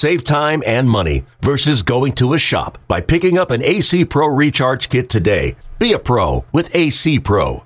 [0.00, 4.28] Save time and money versus going to a shop by picking up an AC Pro
[4.28, 5.56] recharge kit today.
[5.78, 7.64] Be a pro with AC Pro.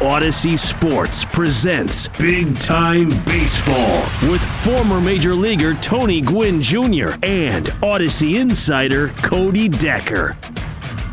[0.00, 7.14] Odyssey Sports presents Big Time Baseball with former Major Leaguer Tony Gwynn Jr.
[7.24, 10.36] and Odyssey insider Cody Decker.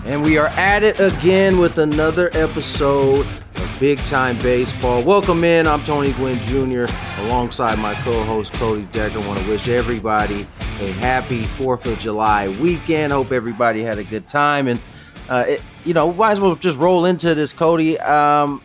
[0.06, 3.49] And we are at it again with another episode of
[3.80, 5.02] Big Time Baseball.
[5.04, 5.66] Welcome in.
[5.66, 6.94] I'm Tony Gwynn Jr.
[7.22, 9.22] alongside my co-host Cody Decker.
[9.22, 10.46] Want to wish everybody
[10.82, 13.14] a happy Fourth of July weekend.
[13.14, 14.68] Hope everybody had a good time.
[14.68, 14.82] And
[15.30, 17.98] uh, it, you know, might as well just roll into this, Cody.
[18.00, 18.62] Um,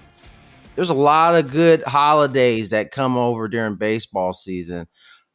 [0.75, 4.89] there's a lot of good holidays that come over during baseball season.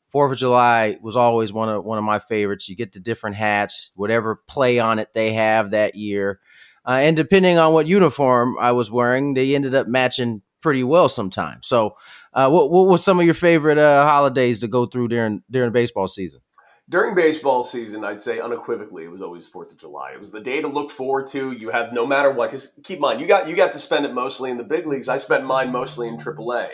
[0.09, 2.67] Fourth of July was always one of one of my favorites.
[2.67, 6.42] You get the different hats, whatever play on it they have that year,
[6.89, 11.08] uh, and depending on what uniform I was wearing, they ended up matching pretty well
[11.08, 11.67] sometimes.
[11.67, 11.95] So,
[12.33, 15.72] uh, what what was some of your favorite uh, holidays to go through during during
[15.72, 16.42] baseball season?
[16.89, 20.14] During baseball season, I'd say unequivocally it was always Fourth of July.
[20.16, 21.52] It was the day to look forward to.
[21.52, 22.50] You have no matter what.
[22.50, 24.88] Because keep in mind, you got you got to spend it mostly in the big
[24.88, 25.08] leagues.
[25.08, 26.70] I spent mine mostly in AAA.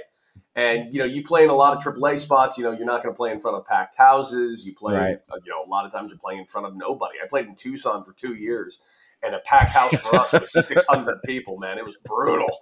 [0.56, 2.58] And you know, you play in a lot of AAA spots.
[2.58, 4.66] You know, you're not going to play in front of packed houses.
[4.66, 5.18] You play, right.
[5.30, 7.16] uh, you know, a lot of times you're playing in front of nobody.
[7.22, 8.80] I played in Tucson for two years,
[9.24, 11.58] and a packed house for us was 600 people.
[11.58, 12.60] Man, it was brutal.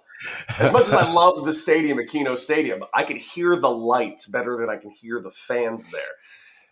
[0.58, 4.26] As much as I loved the stadium at Kino Stadium, I could hear the lights
[4.26, 6.02] better than I can hear the fans there.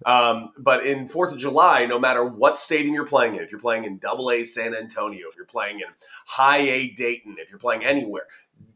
[0.05, 3.61] Um, but in Fourth of July, no matter what stadium you're playing in, if you're
[3.61, 5.87] playing in Double A San Antonio, if you're playing in
[6.27, 8.27] High A Dayton, if you're playing anywhere,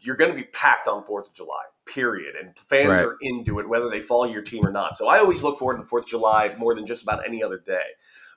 [0.00, 2.34] you're going to be packed on Fourth of July period.
[2.36, 3.04] And fans right.
[3.04, 4.96] are into it, whether they follow your team or not.
[4.96, 7.42] So I always look forward to the 4th of July more than just about any
[7.42, 7.86] other day.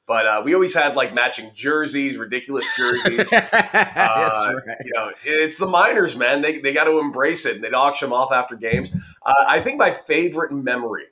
[0.09, 3.31] But uh, we always had like matching jerseys, ridiculous jerseys.
[3.31, 3.37] uh,
[4.65, 4.77] right.
[4.83, 6.41] You know, it's the miners, man.
[6.41, 8.89] They, they got to embrace it and they'd auction them off after games.
[9.23, 11.03] Uh, I think my favorite memory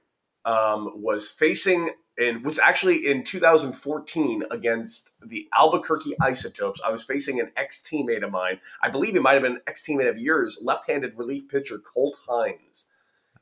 [0.45, 6.81] um, was facing and was actually in 2014 against the Albuquerque Isotopes.
[6.83, 8.59] I was facing an ex teammate of mine.
[8.81, 11.77] I believe he might have been an ex teammate of yours, left handed relief pitcher
[11.77, 12.87] Colt Hynes.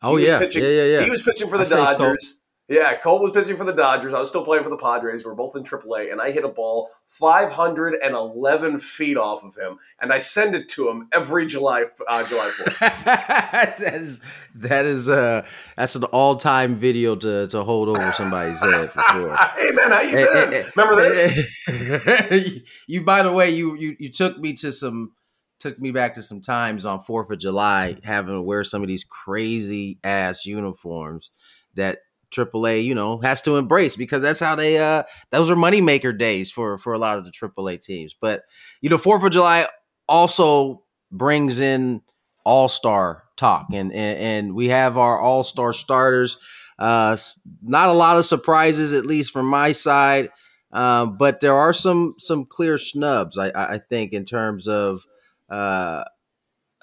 [0.02, 0.38] Oh yeah.
[0.38, 1.04] Pitching, yeah, yeah, yeah.
[1.06, 2.42] He was pitching for the I Dodgers.
[2.68, 4.12] Yeah, Cole was pitching for the Dodgers.
[4.12, 5.24] I was still playing for the Padres.
[5.24, 9.78] We are both in AAA, and I hit a ball 511 feet off of him,
[10.02, 12.80] and I send it to him every July uh, July 4th.
[12.80, 14.20] that is
[14.56, 15.46] that is uh
[15.78, 19.36] that's an all time video to to hold over somebody's head for sure.
[19.58, 20.52] hey man, how you hey, been?
[20.52, 22.64] Hey, Remember this?
[22.88, 25.12] you by the way, you you you took me to some
[25.60, 28.88] took me back to some times on Fourth of July having to wear some of
[28.88, 31.30] these crazy ass uniforms
[31.76, 32.00] that
[32.32, 36.52] AAA, you know, has to embrace because that's how they uh those are moneymaker days
[36.52, 38.16] for for a lot of the AAA teams.
[38.20, 38.44] But
[38.82, 39.68] you know, Fourth of July
[40.08, 42.02] also brings in
[42.46, 46.38] all star talk, and, and and we have our all star starters.
[46.78, 47.16] Uh,
[47.64, 50.30] not a lot of surprises, at least from my side,
[50.74, 53.38] uh, but there are some some clear snubs.
[53.38, 55.04] I I think in terms of
[55.50, 56.04] uh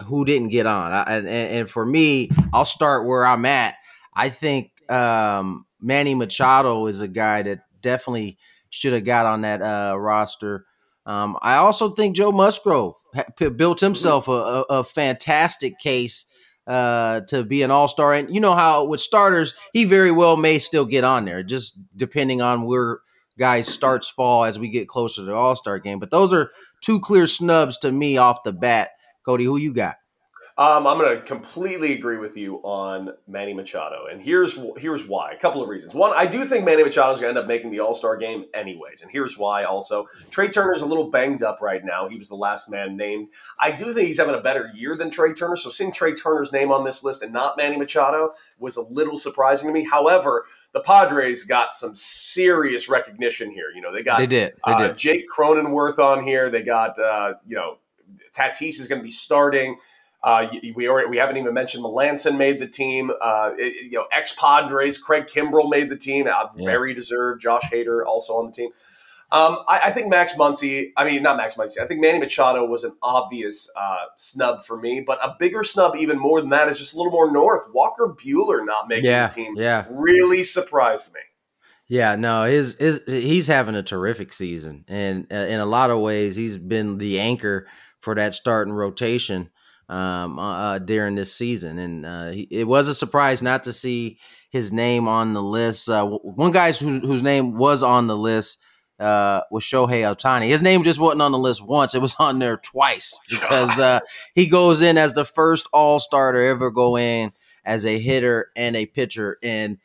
[0.06, 3.75] who didn't get on, I, and and for me, I'll start where I'm at.
[4.14, 8.38] I think um, Manny Machado is a guy that definitely
[8.70, 10.66] should have got on that uh, roster.
[11.04, 16.26] Um, I also think Joe Musgrove ha- built himself a, a, a fantastic case
[16.66, 18.14] uh, to be an all star.
[18.14, 21.78] And you know how with starters, he very well may still get on there, just
[21.96, 23.00] depending on where
[23.38, 25.98] guys starts fall as we get closer to the all star game.
[25.98, 26.50] But those are
[26.82, 28.90] two clear snubs to me off the bat.
[29.24, 29.96] Cody, who you got?
[30.58, 35.32] Um, I'm going to completely agree with you on Manny Machado, and here's here's why.
[35.32, 35.94] A couple of reasons.
[35.94, 38.19] One, I do think Manny Machado is going to end up making the All Star
[38.19, 39.64] game anyways, and here's why.
[39.64, 42.06] Also, Trea Turner's a little banged up right now.
[42.06, 43.28] He was the last man named.
[43.58, 45.56] I do think he's having a better year than Trea Turner.
[45.56, 49.16] So seeing Trea Turner's name on this list and not Manny Machado was a little
[49.16, 49.84] surprising to me.
[49.84, 53.70] However, the Padres got some serious recognition here.
[53.75, 54.99] You know, they got they did, they uh, did.
[54.99, 56.50] Jake Cronenworth on here.
[56.50, 57.78] They got uh, you know
[58.37, 59.76] Tatis is going to be starting.
[60.24, 63.10] Uh, we already, we haven't even mentioned Melancon made the team.
[63.20, 66.28] Uh, it, you know, ex Padres Craig Kimbrel made the team.
[66.28, 66.64] Uh, yeah.
[66.64, 67.40] Very deserved.
[67.40, 68.70] Josh Hader also on the team.
[69.32, 70.92] Um, I, I, think Max Muncy.
[70.94, 71.78] I mean, not Max Muncy.
[71.78, 75.96] I think Manny Machado was an obvious uh, snub for me, but a bigger snub,
[75.96, 77.62] even more than that, is just a little more north.
[77.72, 79.54] Walker Buehler not making yeah, the team.
[79.56, 81.20] Yeah, really surprised me.
[81.88, 86.00] Yeah, no, his, his he's having a terrific season, and uh, in a lot of
[86.00, 87.66] ways, he's been the anchor
[88.00, 89.48] for that starting rotation
[89.88, 91.79] um, uh, uh, during this season.
[91.79, 94.19] And uh, he, it was a surprise not to see
[94.50, 95.88] his name on the list.
[95.88, 98.58] Uh, one guy who, whose name was on the list
[98.99, 100.46] uh, was Shohei Ohtani.
[100.46, 104.00] His name just wasn't on the list once; it was on there twice because uh,
[104.34, 107.32] he goes in as the first All Star to ever go in
[107.64, 109.38] as a hitter and a pitcher.
[109.43, 109.78] And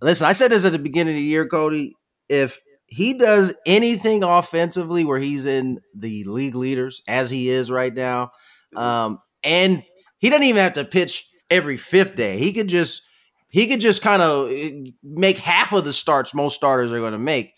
[0.00, 1.96] listen, I said this at the beginning of the year, Cody.
[2.28, 7.92] If he does anything offensively where he's in the league leaders as he is right
[7.92, 8.32] now,
[8.74, 9.82] um, and
[10.18, 12.38] he doesn't even have to pitch every fifth day.
[12.38, 13.02] He could just
[13.50, 17.12] he could just kind of eh, make half of the starts most starters are going
[17.12, 17.52] to make,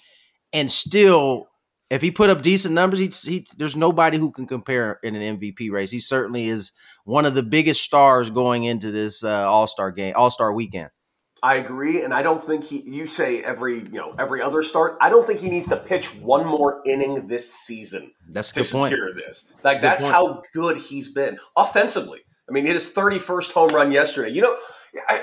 [0.52, 1.48] and still,
[1.90, 5.38] if he put up decent numbers, he, he there's nobody who can compare in an
[5.38, 5.90] MVP race.
[5.90, 6.72] He certainly is
[7.04, 10.90] one of the biggest stars going into this uh, All Star game, All Star weekend.
[11.42, 12.80] I agree, and I don't think he.
[12.80, 14.96] You say every you know every other start.
[15.00, 18.12] I don't think he needs to pitch one more inning this season.
[18.28, 19.16] That's to secure point.
[19.16, 19.52] this.
[19.62, 22.20] Like that's, that's how good he's been offensively.
[22.48, 24.30] I mean, he hit his thirty first home run yesterday.
[24.30, 24.56] You know,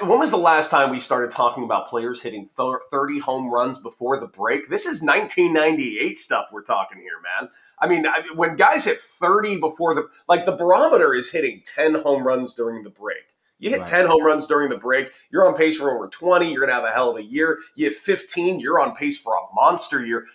[0.01, 2.47] when was the last time we started talking about players hitting
[2.91, 4.69] thirty home runs before the break?
[4.69, 7.49] This is nineteen ninety eight stuff we're talking here, man.
[7.79, 12.25] I mean, when guys hit thirty before the like the barometer is hitting ten home
[12.25, 13.34] runs during the break.
[13.59, 13.87] You hit right.
[13.87, 16.51] 10 home runs during the break, you're on pace for over 20.
[16.51, 17.57] You're going to have a hell of a year.
[17.75, 20.25] You hit 15, you're on pace for a monster year.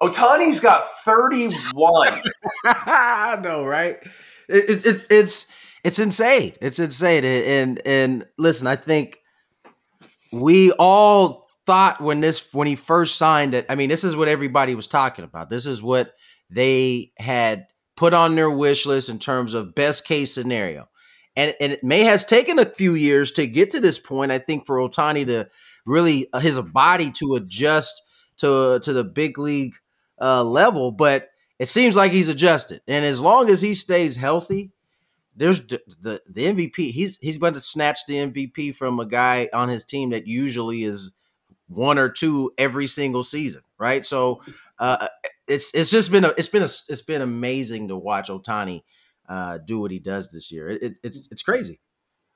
[0.00, 2.22] Ohtani's got 31.
[2.64, 3.98] I know, right?
[4.48, 5.52] It's it's it's
[5.84, 6.54] it's insane.
[6.62, 7.24] It's insane.
[7.24, 9.18] And and listen, I think
[10.32, 13.66] we all thought when this when he first signed it.
[13.68, 15.50] I mean, this is what everybody was talking about.
[15.50, 16.14] This is what
[16.48, 20.88] they had put on their wish list in terms of best case scenario
[21.36, 24.32] and, and it may has taken a few years to get to this point.
[24.32, 25.48] I think for Ohtani to
[25.86, 28.02] really uh, his body to adjust
[28.38, 29.74] to to the big league
[30.20, 31.28] uh, level, but
[31.58, 32.80] it seems like he's adjusted.
[32.88, 34.72] And as long as he stays healthy,
[35.36, 36.90] there's the, the, the MVP.
[36.92, 40.84] He's he's going to snatch the MVP from a guy on his team that usually
[40.84, 41.12] is
[41.68, 44.04] one or two every single season, right?
[44.04, 44.42] So
[44.78, 45.08] uh,
[45.46, 48.82] it's it's just been a, it's been a, it's been amazing to watch Ohtani
[49.30, 50.68] uh, do what he does this year.
[50.68, 51.80] It, it's it's crazy.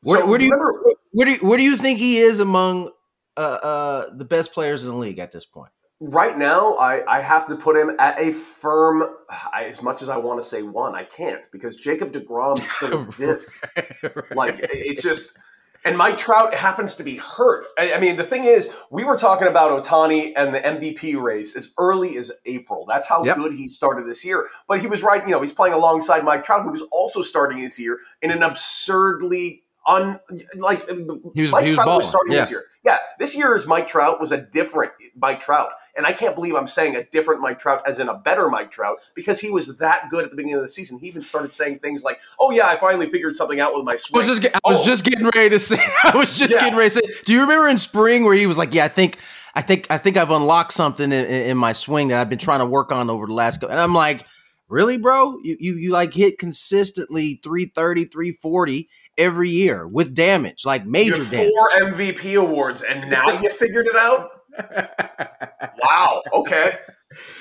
[0.03, 2.39] Where, so where do you remember, where do you, where do you think he is
[2.39, 2.91] among
[3.37, 5.73] uh, uh, the best players in the league at this point?
[6.01, 9.03] Right now, I, I have to put him at a firm.
[9.31, 13.01] I, as much as I want to say one, I can't because Jacob deGrom still
[13.03, 13.73] exists.
[14.03, 14.37] right.
[14.37, 15.37] Like it's just
[15.85, 17.67] and Mike Trout happens to be hurt.
[17.79, 21.55] I, I, mean, the thing is, we were talking about Ohtani and the MVP race
[21.55, 22.87] as early as April.
[22.89, 23.37] That's how yep.
[23.37, 24.49] good he started this year.
[24.67, 25.23] But he was right.
[25.23, 28.43] You know, he's playing alongside Mike Trout, who was also starting his year in an
[28.43, 30.19] absurdly un
[30.57, 30.95] like uh,
[31.35, 31.99] he was, Mike he was Trout balling.
[31.99, 32.41] was starting yeah.
[32.41, 32.65] this year.
[32.85, 36.67] Yeah, this year's Mike Trout was a different Mike Trout, and I can't believe I'm
[36.67, 40.11] saying a different Mike Trout as in a better Mike Trout because he was that
[40.11, 40.99] good at the beginning of the season.
[40.99, 43.97] He even started saying things like, "Oh yeah, I finally figured something out with my
[43.97, 44.85] swing." I was just, I was oh.
[44.85, 45.79] just getting ready to say.
[46.05, 46.61] I was just yeah.
[46.61, 47.23] getting ready to say.
[47.25, 49.19] Do you remember in spring where he was like, "Yeah, I think."
[49.57, 52.59] I think I think I've unlocked something in, in my swing that I've been trying
[52.59, 53.71] to work on over the last couple.
[53.71, 54.27] And I'm like,
[54.69, 55.39] really, bro?
[55.45, 58.89] You you, you like hit consistently 330, 340
[59.19, 61.53] every year with damage, like major damage.
[61.53, 64.31] Four MVP awards, and now you figured it out.
[65.83, 66.23] wow.
[66.33, 66.71] Okay.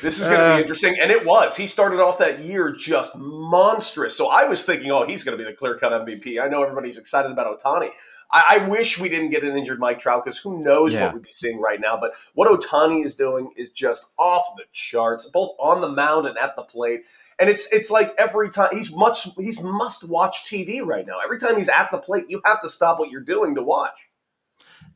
[0.03, 0.97] This is going to be uh, interesting.
[1.01, 1.55] And it was.
[1.55, 4.15] He started off that year just monstrous.
[4.17, 6.43] So I was thinking, oh, he's going to be the clear cut MVP.
[6.43, 7.89] I know everybody's excited about Ohtani.
[8.29, 11.05] I, I wish we didn't get an injured Mike Trout because who knows yeah.
[11.05, 11.97] what we'd be seeing right now.
[11.97, 16.37] But what Ohtani is doing is just off the charts, both on the mound and
[16.37, 17.05] at the plate.
[17.39, 21.19] And it's it's like every time he's much he's must watch TV right now.
[21.23, 24.09] Every time he's at the plate, you have to stop what you're doing to watch.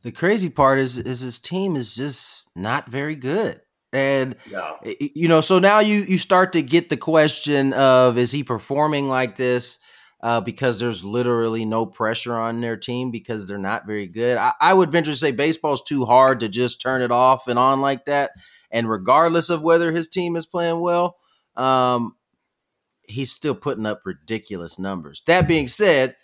[0.02, 3.62] The crazy part is is his team is just not very good.
[3.92, 4.74] And yeah.
[5.00, 9.08] you know, so now you you start to get the question of is he performing
[9.08, 9.78] like this
[10.22, 14.36] uh, because there's literally no pressure on their team because they're not very good.
[14.36, 17.58] I, I would venture to say baseball's too hard to just turn it off and
[17.58, 18.32] on like that.
[18.70, 21.16] And regardless of whether his team is playing well,
[21.56, 22.16] um,
[23.04, 25.22] he's still putting up ridiculous numbers.
[25.26, 26.16] That being said,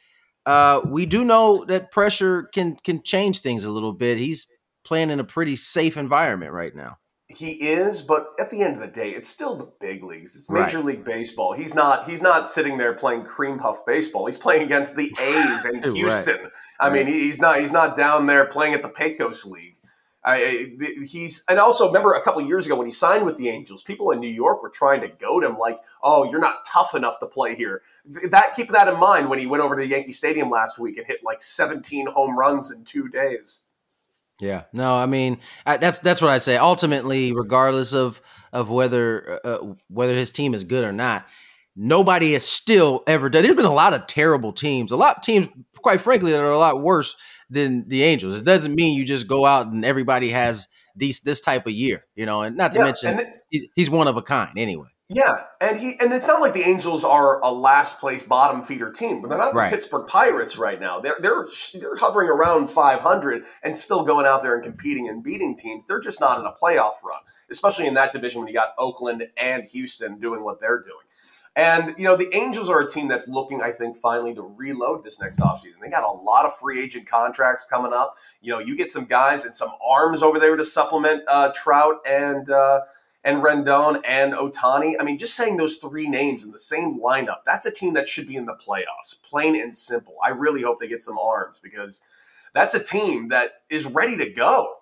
[0.45, 4.19] uh, we do know that pressure can can change things a little bit.
[4.19, 4.47] He's
[4.85, 6.99] playing in a pretty safe environment right now.
[7.29, 10.37] He is, but at the end of the day, it's still the big leagues.
[10.37, 10.87] It's Major right.
[10.87, 11.55] League Baseball.
[11.55, 14.27] He's not he's not sitting there playing cream puff baseball.
[14.27, 16.43] He's playing against the A's and Houston.
[16.43, 16.53] right.
[16.79, 16.93] I right.
[16.93, 19.77] mean, he's not he's not down there playing at the Pecos League.
[20.25, 20.73] I,
[21.07, 24.11] he's and also remember a couple years ago when he signed with the Angels, people
[24.11, 27.27] in New York were trying to goad him like, "Oh, you're not tough enough to
[27.27, 27.83] play here."
[28.31, 31.07] That keep that in mind when he went over to Yankee Stadium last week and
[31.07, 33.67] hit like 17 home runs in two days.
[34.41, 36.57] Yeah, no, I mean I, that's that's what I'd say.
[36.57, 38.21] Ultimately, regardless of
[38.53, 41.27] of whether uh, uh whether his team is good or not,
[41.77, 43.43] nobody has still ever done.
[43.43, 46.51] There's been a lot of terrible teams, a lot of teams, quite frankly, that are
[46.51, 47.17] a lot worse
[47.51, 48.39] than the Angels.
[48.39, 52.05] It doesn't mean you just go out and everybody has these this type of year,
[52.15, 54.89] you know, and not to yeah, mention he's, he's one of a kind anyway.
[55.11, 58.91] Yeah, and he and it's not like the Angels are a last place bottom feeder
[58.91, 59.71] team, but they're not the right.
[59.71, 60.99] Pittsburgh Pirates right now.
[60.99, 65.57] They're they're they're hovering around 500 and still going out there and competing and beating
[65.57, 65.87] teams.
[65.87, 67.21] They're just not in a playoff run,
[67.51, 71.05] especially in that division when you got Oakland and Houston doing what they're doing.
[71.57, 75.05] And, you know, the Angels are a team that's looking, I think, finally to reload
[75.05, 75.79] this next offseason.
[75.81, 78.17] They got a lot of free agent contracts coming up.
[78.41, 82.01] You know, you get some guys and some arms over there to supplement uh, Trout
[82.05, 82.81] and uh,
[83.25, 84.95] and Rendon and Ohtani.
[85.01, 88.09] I mean, just saying those three names in the same lineup, that's a team that
[88.09, 90.17] should be in the playoffs, plain and simple.
[90.25, 92.03] I really hope they get some arms because
[92.53, 94.77] that's a team that is ready to go.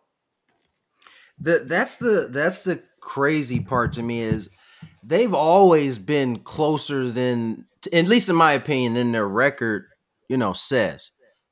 [1.39, 4.51] The, that's the that's the crazy part to me is–
[5.03, 9.87] they've always been closer than, at least in my opinion, than their record,
[10.29, 11.11] you know, says.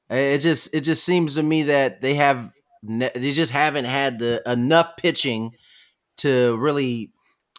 [0.09, 4.43] It just it just seems to me that they have they just haven't had the
[4.45, 5.53] enough pitching
[6.19, 7.13] to really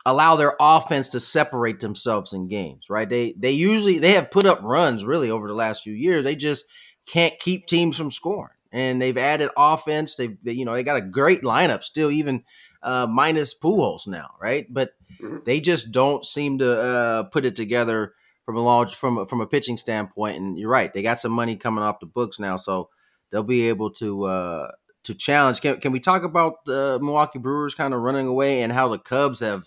[0.06, 3.10] allow their offense to separate themselves in games, right?
[3.10, 6.24] They they usually they have put up runs really over the last few years.
[6.24, 6.66] They just
[7.06, 8.54] can't keep teams from scoring.
[8.74, 10.16] And they've added offense.
[10.16, 12.44] They've they, you know they got a great lineup still, even
[12.82, 14.66] uh, minus Pujols now, right?
[14.70, 15.38] But mm-hmm.
[15.46, 18.14] they just don't seem to uh, put it together
[18.46, 20.38] from a large from from a pitching standpoint.
[20.38, 22.90] And you're right, they got some money coming off the books now, so
[23.30, 24.72] they'll be able to uh,
[25.04, 25.62] to challenge.
[25.62, 29.00] Can can we talk about the Milwaukee Brewers kind of running away and how the
[29.00, 29.64] Cubs have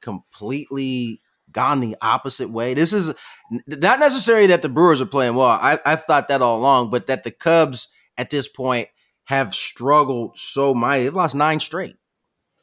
[0.00, 2.74] completely gone the opposite way?
[2.74, 3.14] This is
[3.66, 5.48] not necessarily that the Brewers are playing well.
[5.48, 8.88] I, I've thought that all along, but that the Cubs at this point
[9.24, 11.04] have struggled so mighty.
[11.04, 11.96] They've lost nine straight.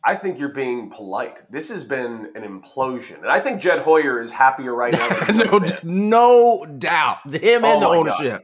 [0.03, 1.51] I think you're being polite.
[1.51, 5.09] This has been an implosion, and I think Jed Hoyer is happier right now.
[5.33, 8.41] no, no doubt, him oh and the ownership.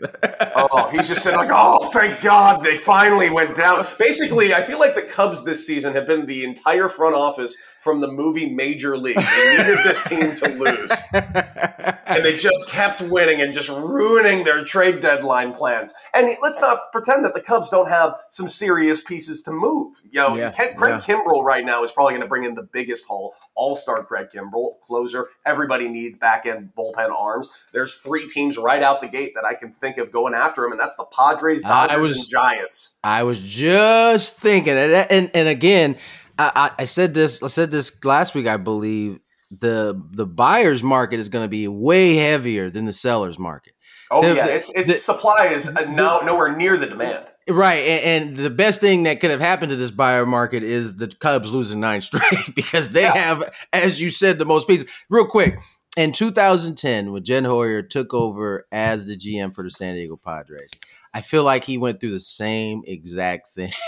[0.55, 4.79] oh, he's just saying like, "Oh, thank God, they finally went down." Basically, I feel
[4.79, 7.57] like the Cubs this season have been the entire front office
[7.87, 9.15] from the movie Major League.
[9.15, 14.65] They needed this team to lose, and they just kept winning and just ruining their
[14.65, 15.93] trade deadline plans.
[16.13, 20.01] And let's not pretend that the Cubs don't have some serious pieces to move.
[20.03, 20.99] You know, yeah, Craig yeah.
[20.99, 23.33] Kimbrel right now is probably going to bring in the biggest haul.
[23.55, 25.29] All star Craig Kimbrel, closer.
[25.45, 27.49] Everybody needs back end bullpen arms.
[27.71, 30.73] There's three teams right out the gate that I can think of going after him,
[30.73, 32.99] and that's the Padres, Dodgers, was, and Giants.
[33.01, 35.95] I was just thinking, and and, and again
[36.37, 37.41] I, I said this.
[37.41, 38.47] I said this last week.
[38.47, 39.19] I believe
[39.51, 43.73] the the buyer's market is going to be way heavier than the seller's market.
[44.11, 47.25] Oh the, yeah, it's it's the, supply is now nowhere near the demand.
[47.49, 50.97] Right, and, and, the best thing that could have happened to this buyer market is
[50.97, 53.15] the Cubs losing nine straight because they yeah.
[53.15, 54.89] have, as you said, the most pieces.
[55.09, 55.57] Real quick,
[55.95, 60.71] in 2010, when Jed Hoyer took over as the GM for the San Diego Padres,
[61.13, 63.71] I feel like he went through the same exact thing.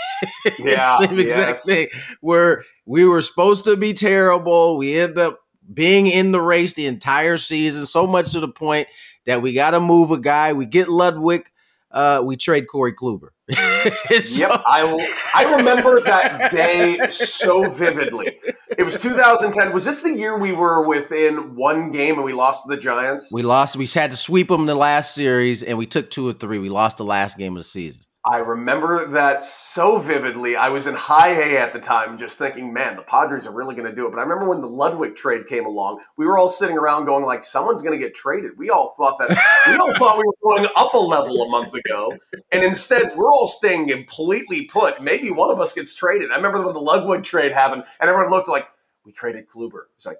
[0.58, 1.64] Yeah, same exact yes.
[1.64, 1.88] thing.
[2.20, 5.40] Where we were supposed to be terrible, we end up
[5.72, 8.88] being in the race the entire season, so much to the point
[9.24, 10.52] that we got to move a guy.
[10.52, 11.50] We get Ludwig,
[11.90, 13.28] uh, we trade Corey Kluber.
[13.50, 15.04] so, yep, I will,
[15.34, 18.38] I remember that day so vividly.
[18.78, 19.72] It was 2010.
[19.72, 23.32] Was this the year we were within one game and we lost to the Giants?
[23.32, 23.76] We lost.
[23.76, 26.58] We had to sweep them the last series, and we took two or three.
[26.58, 28.02] We lost the last game of the season.
[28.30, 30.54] I remember that so vividly.
[30.54, 33.74] I was in high A at the time, just thinking, man, the Padres are really
[33.74, 34.10] going to do it.
[34.10, 37.24] But I remember when the Ludwig trade came along, we were all sitting around going,
[37.24, 38.56] like, someone's going to get traded.
[38.56, 39.30] We all thought that
[39.66, 42.16] we all thought we were going up a level a month ago,
[42.52, 45.02] and instead we're all staying completely put.
[45.02, 46.30] Maybe one of us gets traded.
[46.30, 48.68] I remember when the Ludwig trade happened, and everyone looked like
[49.04, 49.86] we traded Kluber.
[49.96, 50.18] It's like,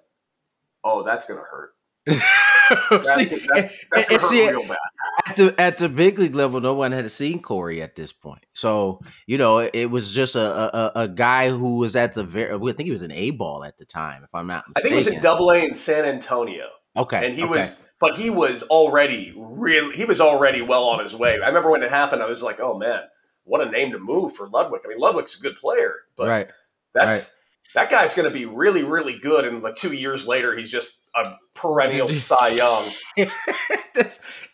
[0.82, 1.74] oh, that's going to hurt.
[2.10, 6.92] That's, See, that's, that's and- see, at the at the big league level, no one
[6.92, 8.46] had seen Corey at this point.
[8.52, 10.40] So you know, it, was just a,
[10.76, 12.54] a a guy who was at the very.
[12.54, 14.92] I think he was an A ball at the time, if I'm not I think
[14.92, 16.68] he was in Double A in San Antonio.
[16.96, 17.50] Okay, and he okay.
[17.50, 21.70] was but he was already really he was already well on his way i remember
[21.70, 23.02] when it happened i was like oh man
[23.44, 26.48] what a name to move for ludwig i mean ludwig's a good player but right.
[26.94, 27.36] that's
[27.74, 30.99] that guy's going to be really really good and like two years later he's just
[31.14, 32.88] a perennial cy young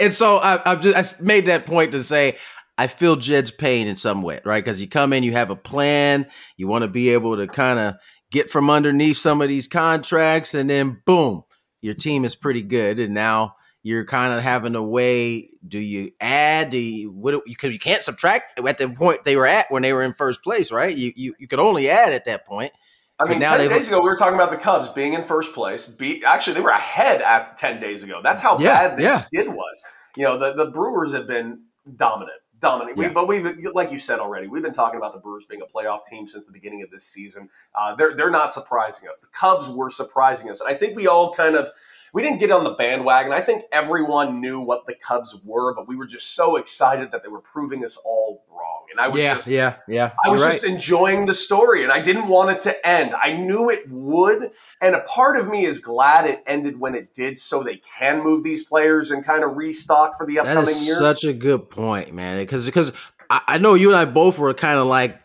[0.01, 2.37] and so I, I'm just I made that point to say
[2.79, 4.63] I feel Jed's pain in some way, right?
[4.63, 7.79] Because you come in, you have a plan, you want to be able to kind
[7.79, 7.95] of
[8.31, 11.45] get from underneath some of these contracts, and then boom,
[11.81, 15.51] your team is pretty good, and now you're kind of having a way.
[15.67, 16.71] Do you add?
[16.71, 17.43] Do you what?
[17.47, 20.43] Because you can't subtract at the point they were at when they were in first
[20.43, 20.97] place, right?
[20.97, 22.73] You you you could only add at that point.
[23.19, 25.55] I mean now 10 days ago we were talking about the cubs being in first
[25.55, 25.87] place.
[25.87, 28.21] Be, actually they were ahead at 10 days ago.
[28.23, 29.19] That's how Yeah, bad this yeah.
[29.19, 29.83] skid was.
[30.17, 31.63] You know the, the brewers have been
[31.95, 32.97] dominant dominant.
[32.97, 35.67] We, but we've like you said already we've been talking about the brewers being a
[35.67, 37.49] playoff team since the beginning of this season.
[37.75, 39.19] Uh, they're, they're not surprising us.
[39.19, 40.61] The cubs were surprising us.
[40.61, 41.71] And i think we all kind of
[42.13, 45.89] we didn't get on the bandwagon i think everyone knew what the cubs were but
[45.89, 49.23] we were just so excited that they were proving us all wrong and i was
[49.23, 50.13] yeah, just yeah, yeah.
[50.25, 53.15] I was You're just enjoying the story and I didn't want it to end.
[53.15, 54.51] I knew it would.
[54.81, 58.23] And a part of me is glad it ended when it did so they can
[58.23, 60.99] move these players and kind of restock for the upcoming years.
[60.99, 62.39] such a good point, man.
[62.39, 62.93] Because because
[63.31, 65.21] I, I know you and I both were kind of like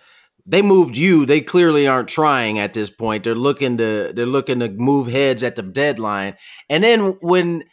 [0.45, 1.25] they moved you.
[1.25, 3.23] They clearly aren't trying at this point.
[3.23, 6.35] They're looking to they're looking to move heads at the deadline.
[6.69, 7.63] And then when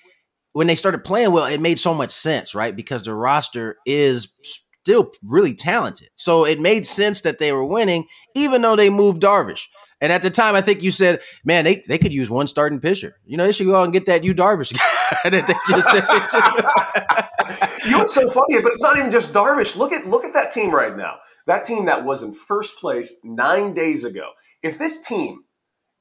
[0.52, 2.74] when they started playing well, it made so much sense, right?
[2.74, 6.08] Because the roster is still really talented.
[6.16, 9.66] So it made sense that they were winning, even though they moved Darvish.
[10.00, 12.80] And at the time, I think you said, "Man, they, they could use one starting
[12.80, 13.16] pitcher.
[13.24, 14.80] You know, they should go out and get that Yu Darvish guy."
[15.30, 15.88] that they just,
[17.84, 18.62] you know what's so funny?
[18.62, 19.76] But it's not even just Darvish.
[19.76, 21.16] Look at look at that team right now.
[21.46, 24.30] That team that was in first place nine days ago.
[24.62, 25.44] If this team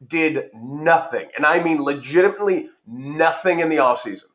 [0.06, 4.26] did nothing, and I mean legitimately nothing in the offseason,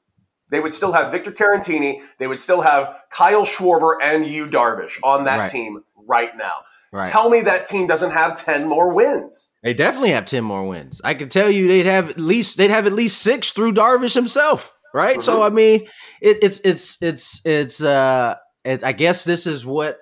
[0.51, 4.99] they would still have Victor Caratini, they would still have Kyle Schwarber and Yu Darvish
[5.03, 5.51] on that Right.
[5.51, 6.63] team right now.
[6.93, 7.11] Right.
[7.11, 9.53] Tell me that team doesn't have 10 more wins.
[9.63, 11.01] They definitely have ten more wins.
[11.05, 14.15] I can tell you they'd have at least they'd have at least six through Darvish
[14.15, 15.23] himself, right?
[15.23, 15.87] So I mean,
[16.21, 19.99] it, it's it's it's it's uh, it, I guess this is what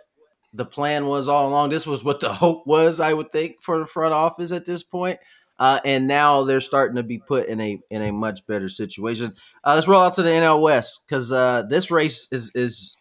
[0.54, 1.68] the plan was all along.
[1.68, 4.82] This was what the hope was, I would think, for the front office at this
[4.82, 5.18] point.
[5.58, 9.34] Uh, and now they're starting to be put in a in a much better situation.
[9.62, 12.96] Uh, let's roll out to the NL West because uh, this race is is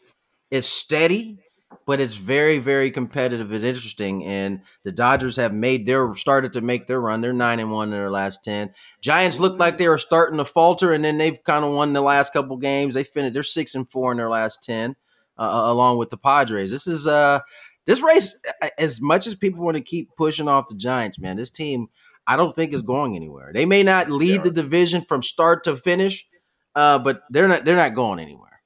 [0.52, 1.38] is steady,
[1.86, 4.24] but it's very very competitive and interesting.
[4.26, 7.22] And the Dodgers have made their started to make their run.
[7.22, 8.74] They're nine and one in their last ten.
[9.02, 12.02] Giants looked like they were starting to falter, and then they've kind of won the
[12.02, 12.94] last couple games.
[12.94, 13.34] They finished.
[13.34, 14.96] They're six and four in their last ten,
[15.38, 16.72] uh, along with the Padres.
[16.72, 17.40] This is uh
[17.86, 18.40] this race.
[18.78, 21.88] As much as people want to keep pushing off the Giants, man, this team.
[22.28, 23.50] I don't think is going anywhere.
[23.52, 26.28] They may not lead the division from start to finish,
[26.76, 28.62] uh, but they're not they're not going anywhere.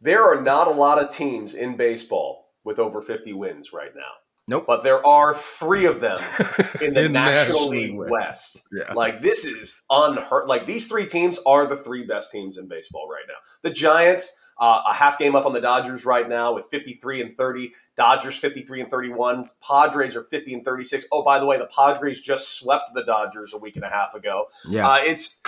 [0.00, 4.12] There are not a lot of teams in baseball with over 50 wins right now.
[4.48, 4.64] Nope.
[4.66, 6.18] But there are three of them
[6.80, 8.66] in the In National National League League West.
[8.72, 8.92] Yeah.
[8.92, 10.48] Like this is unheard.
[10.48, 13.34] Like these three teams are the three best teams in baseball right now.
[13.62, 17.34] The Giants, uh, a half game up on the Dodgers right now with 53 and
[17.34, 17.72] 30.
[17.96, 19.44] Dodgers 53 and 31.
[19.66, 21.06] Padres are 50 and 36.
[21.12, 24.14] Oh, by the way, the Padres just swept the Dodgers a week and a half
[24.14, 24.46] ago.
[24.68, 24.88] Yeah.
[24.88, 25.42] Uh, it's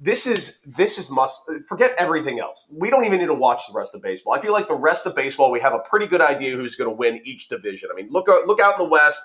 [0.00, 2.72] this is this is must forget everything else.
[2.74, 4.32] We don't even need to watch the rest of baseball.
[4.32, 6.90] I feel like the rest of baseball, we have a pretty good idea who's going
[6.90, 7.90] to win each division.
[7.92, 9.22] I mean, look out- look out in the West.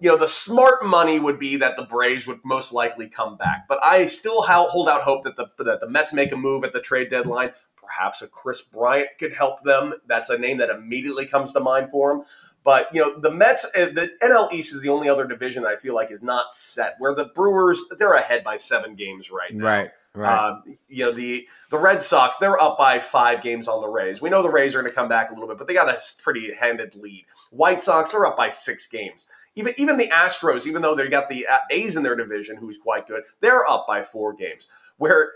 [0.00, 3.66] You know, the smart money would be that the Braves would most likely come back,
[3.68, 6.72] but I still hold out hope that the that the Mets make a move at
[6.72, 7.52] the trade deadline.
[7.76, 9.94] Perhaps a Kris Bryant could help them.
[10.06, 12.22] That's a name that immediately comes to mind for him.
[12.64, 15.72] But you know, the Mets, uh, the NL East is the only other division that
[15.72, 16.94] I feel like is not set.
[16.98, 19.66] Where the Brewers, they're ahead by seven games right now.
[19.66, 19.90] right.
[20.14, 20.30] Right.
[20.30, 24.20] Um, you know the the Red Sox they're up by five games on the Rays.
[24.20, 25.88] We know the Rays are going to come back a little bit, but they got
[25.88, 27.24] a pretty handed lead.
[27.50, 29.26] White Sox they're up by six games.
[29.54, 32.76] Even even the Astros, even though they got the uh, A's in their division, who's
[32.76, 34.68] quite good, they're up by four games.
[34.98, 35.30] Where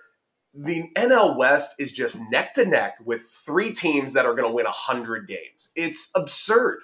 [0.52, 4.54] the NL West is just neck to neck with three teams that are going to
[4.54, 5.70] win hundred games.
[5.74, 6.80] It's absurd.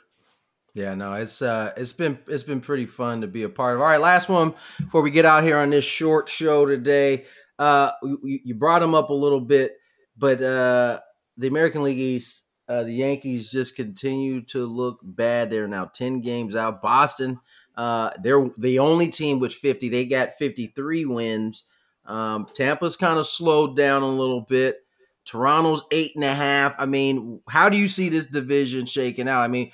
[0.74, 3.82] Yeah, no, it's uh it's been it's been pretty fun to be a part of.
[3.82, 7.26] All right, last one before we get out here on this short show today.
[7.58, 9.72] Uh you, you brought them up a little bit,
[10.16, 11.00] but uh
[11.36, 15.50] the American League East, uh the Yankees just continue to look bad.
[15.50, 16.80] They're now 10 games out.
[16.80, 17.40] Boston,
[17.76, 19.90] uh they're the only team with 50.
[19.90, 21.64] They got 53 wins.
[22.06, 24.81] Um, Tampa's kind of slowed down a little bit.
[25.24, 26.74] Toronto's eight and a half.
[26.78, 29.42] I mean, how do you see this division shaking out?
[29.42, 29.70] I mean,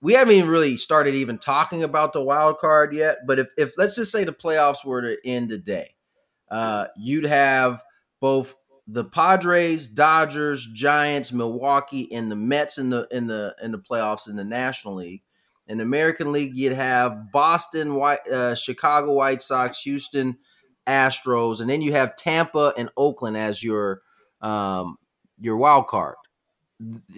[0.00, 3.18] we haven't even really started even talking about the wild card yet.
[3.26, 5.94] But if, if let's just say the playoffs were to end today,
[6.50, 7.82] uh, you'd have
[8.20, 8.54] both
[8.86, 14.28] the Padres, Dodgers, Giants, Milwaukee, and the Mets in the in the in the playoffs
[14.28, 15.22] in the National League.
[15.66, 20.38] In the American League, you'd have Boston, White, uh, Chicago White Sox, Houston
[20.86, 24.02] Astros, and then you have Tampa and Oakland as your
[24.40, 24.98] um,
[25.40, 26.16] your wild card.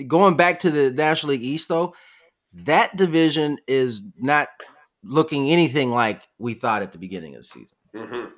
[0.07, 1.95] Going back to the National League East, though,
[2.55, 4.49] that division is not
[5.03, 7.77] looking anything like we thought at the beginning of the season.
[7.95, 8.31] Mm-hmm.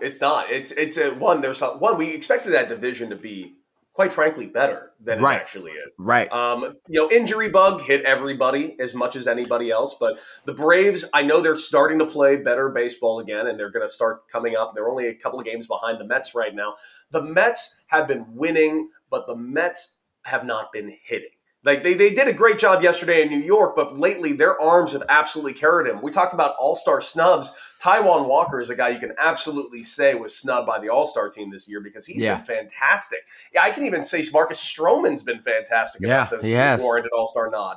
[0.00, 0.50] It's not.
[0.50, 1.40] It's it's a one.
[1.40, 1.98] There's a, one.
[1.98, 3.56] We expected that division to be
[3.92, 5.36] quite frankly better than right.
[5.36, 5.92] it actually is.
[5.98, 6.30] Right.
[6.32, 11.08] Um, you know, injury bug hit everybody as much as anybody else, but the Braves,
[11.12, 14.56] I know they're starting to play better baseball again, and they're going to start coming
[14.56, 14.72] up.
[14.74, 16.76] They're only a couple of games behind the Mets right now.
[17.10, 21.30] The Mets have been winning, but the Mets have not been hitting.
[21.62, 24.92] Like they, they did a great job yesterday in New York, but lately their arms
[24.92, 26.00] have absolutely carried him.
[26.00, 27.54] We talked about all star snubs.
[27.82, 31.28] Taijuan Walker is a guy you can absolutely say was snubbed by the all star
[31.28, 32.36] team this year because he's yeah.
[32.36, 33.20] been fantastic.
[33.52, 36.00] Yeah, I can even say Marcus Stroman's been fantastic.
[36.00, 36.80] Yeah, the, he has.
[36.80, 37.76] warranted all star nod.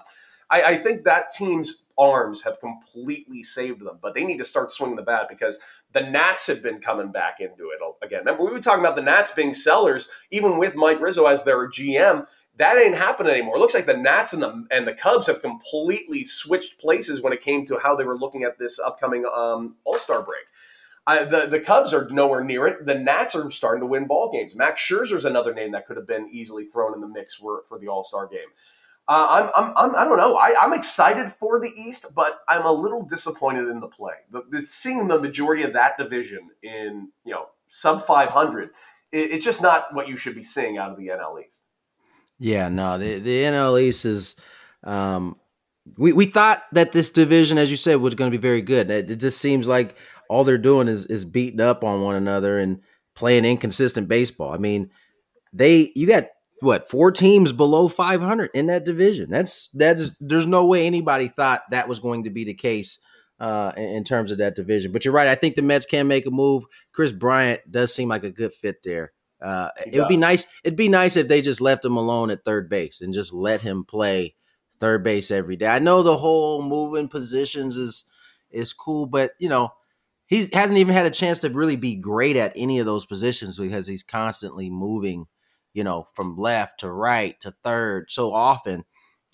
[0.50, 4.72] I, I think that team's arms have completely saved them, but they need to start
[4.72, 5.60] swinging the bat because
[5.92, 8.20] the Nats have been coming back into it again.
[8.20, 11.68] Remember, we were talking about the Nats being sellers, even with Mike Rizzo as their
[11.68, 12.26] GM
[12.58, 13.56] that ain't happening anymore.
[13.56, 17.34] It looks like the Nats and the and the Cubs have completely switched places when
[17.34, 20.46] it came to how they were looking at this upcoming um, All Star break.
[21.06, 22.86] Uh, the the Cubs are nowhere near it.
[22.86, 24.56] The Nats are starting to win ball games.
[24.56, 27.80] Max Scherzer's another name that could have been easily thrown in the mix for for
[27.80, 28.48] the All Star game.
[29.06, 30.38] Uh, I'm, I'm, I'm, I don't know.
[30.38, 34.14] I, I'm excited for the East, but I'm a little disappointed in the play.
[34.32, 38.70] The, the, seeing the majority of that division in you know sub 500,
[39.12, 41.64] it, it's just not what you should be seeing out of the NL East.
[42.44, 44.36] Yeah, no, the the NL East is.
[44.84, 45.38] Um,
[45.98, 48.92] we we thought that this division, as you said, was going to be very good.
[48.92, 49.96] It, it just seems like
[50.30, 52.82] all they're doing is is beating up on one another and
[53.16, 54.52] playing inconsistent baseball.
[54.52, 54.92] I mean,
[55.54, 56.26] they you got
[56.60, 59.30] what four teams below 500 in that division.
[59.30, 63.00] That's that's there's no way anybody thought that was going to be the case
[63.40, 64.92] uh, in, in, terms of that division.
[64.92, 65.30] But you're right.
[65.30, 66.66] I think the Mets can make a move.
[66.92, 69.14] Kris Bryant does seem like a good fit there.
[69.44, 70.48] Uh, it would be nice.
[70.64, 73.62] It'd be nice if they just left him alone at third base and just let
[73.62, 74.36] him play
[74.80, 75.68] third base every day.
[75.68, 78.06] I know the whole moving positions is
[78.50, 79.74] is cool, but you know
[80.28, 83.58] he hasn't even had a chance to really be great at any of those positions
[83.58, 85.26] because he's constantly moving,
[85.74, 88.86] you know, from left to right to third so often.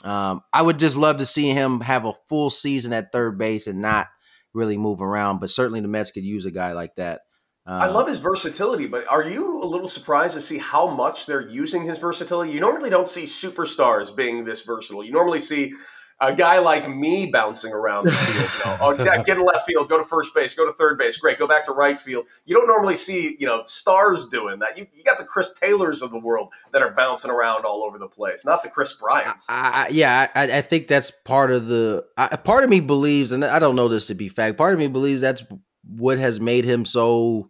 [0.04, 3.68] Um, I would just love to see him have a full season at third base
[3.68, 4.08] and not
[4.54, 5.40] really move around.
[5.40, 7.22] But certainly the Mets could use a guy like that.
[7.70, 11.28] I um, love his versatility, but are you a little surprised to see how much
[11.28, 12.52] they're using his versatility?
[12.52, 15.04] You normally don't see superstars being this versatile.
[15.04, 15.74] You normally see
[16.20, 18.50] a guy like me bouncing around the field.
[18.58, 20.98] You know, oh, yeah, get in left field, go to first base, go to third
[20.98, 22.26] base, great, go back to right field.
[22.46, 24.78] You don't normally see you know stars doing that.
[24.78, 27.98] You, you got the Chris Taylors of the world that are bouncing around all over
[27.98, 29.48] the place, not the Kris Bryants.
[29.48, 32.06] I, I, yeah, I, I, think that's part of the.
[32.44, 34.58] part of me believes, and I don't know this to be fact.
[34.58, 35.44] Part of me believes that's
[35.84, 37.50] what has made him so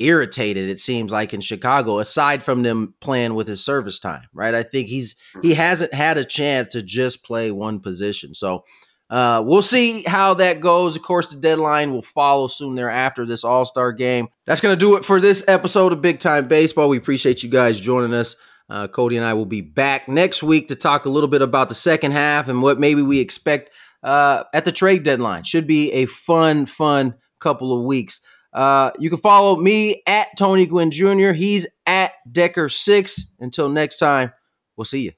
[0.00, 4.54] irritated it seems like in Chicago aside from them playing with his service time right?
[4.54, 5.56] I think he's he mm-hmm.
[5.56, 8.34] hasn't had a chance to just play one position.
[8.34, 8.64] So
[9.10, 10.96] uh, we'll see how that goes.
[10.96, 14.28] Of course the deadline will follow soon thereafter this all-star game.
[14.46, 16.88] That's going to do it for this episode of big time baseball.
[16.88, 18.34] We appreciate you guys joining us.
[18.68, 21.68] Uh, Cody and I will be back next week to talk a little bit about
[21.68, 23.70] the second half and what maybe we expect
[24.02, 25.44] uh, at the trade deadline.
[25.44, 28.22] Should be a fun fun couple of weeks.
[28.54, 31.30] Uh, you can follow me at Tony Gwynn Jr.
[31.32, 33.20] He's at Decker6.
[33.38, 34.32] Until next time,
[34.76, 35.12] we'll see you.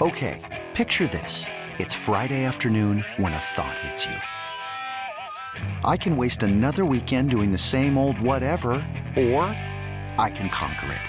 [0.00, 1.46] Okay, picture this.
[1.78, 4.16] It's Friday afternoon when a thought hits you.
[5.84, 8.72] I can waste another weekend doing the same old whatever,
[9.16, 9.44] or
[10.18, 11.02] I can conquer it.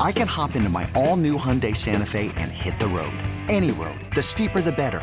[0.00, 3.14] I can hop into my all new Hyundai Santa Fe and hit the road.
[3.48, 3.98] Any road.
[4.14, 5.02] The steeper, the better